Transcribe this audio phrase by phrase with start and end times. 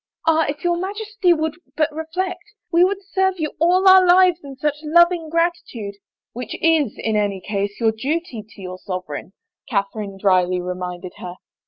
[0.27, 2.41] "Ah, if your Majesty would but reflect!
[2.71, 5.97] We would serve you all our lives in such loving gratitude
[6.33, 9.33] —""Which is, in any case, your duty to your sovereign,"
[9.69, 11.35] Catherine dryly reminded her.